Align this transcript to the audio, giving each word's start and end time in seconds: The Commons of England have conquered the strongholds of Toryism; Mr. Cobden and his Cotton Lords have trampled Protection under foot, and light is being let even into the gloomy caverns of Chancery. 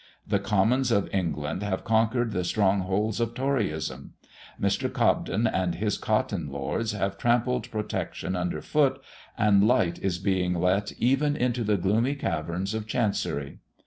The 0.25 0.39
Commons 0.39 0.89
of 0.91 1.13
England 1.13 1.61
have 1.61 1.83
conquered 1.83 2.31
the 2.31 2.43
strongholds 2.43 3.19
of 3.19 3.35
Toryism; 3.35 4.15
Mr. 4.59 4.91
Cobden 4.91 5.45
and 5.45 5.75
his 5.75 5.99
Cotton 5.99 6.51
Lords 6.51 6.93
have 6.93 7.19
trampled 7.19 7.69
Protection 7.69 8.35
under 8.35 8.63
foot, 8.63 8.99
and 9.37 9.67
light 9.67 9.99
is 9.99 10.17
being 10.17 10.55
let 10.55 10.91
even 10.93 11.35
into 11.35 11.63
the 11.63 11.77
gloomy 11.77 12.15
caverns 12.15 12.73
of 12.73 12.87
Chancery. 12.87 13.59